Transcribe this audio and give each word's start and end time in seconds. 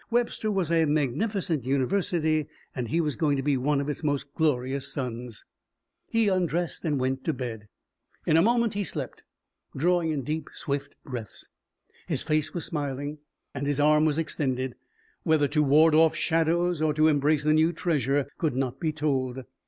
Webster 0.09 0.49
was 0.49 0.71
a 0.71 0.85
magnificent 0.85 1.63
university. 1.63 2.47
And 2.75 2.87
he 2.87 2.99
was 2.99 3.15
going 3.15 3.37
to 3.37 3.43
be 3.43 3.55
one 3.55 3.79
of 3.79 3.87
its 3.87 4.03
most 4.03 4.33
glorious 4.33 4.91
sons. 4.91 5.45
He 6.07 6.27
undressed 6.27 6.83
and 6.85 6.99
went 6.99 7.23
to 7.25 7.33
bed. 7.33 7.67
In 8.25 8.35
a 8.35 8.41
moment 8.41 8.73
he 8.73 8.83
slept, 8.83 9.23
drawing 9.77 10.09
in 10.09 10.23
deep, 10.23 10.49
swift 10.53 10.95
breaths. 11.03 11.49
His 12.07 12.23
face 12.23 12.51
was 12.51 12.65
smiling 12.65 13.19
and 13.53 13.67
his 13.67 13.79
arm 13.79 14.05
was 14.05 14.17
extended, 14.17 14.73
whether 15.21 15.47
to 15.49 15.61
ward 15.61 15.93
off 15.93 16.15
shadows 16.15 16.81
or 16.81 16.95
to 16.95 17.07
embrace 17.07 17.45
a 17.45 17.53
new 17.53 17.71
treasure 17.71 18.25
could 18.39 18.55
not 18.55 18.79
be 18.79 18.91
told. 18.91 19.43